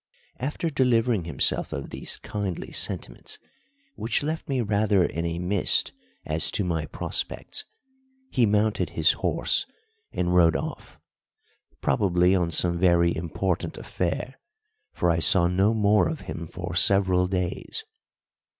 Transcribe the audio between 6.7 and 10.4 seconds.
prospects, he mounted his horse and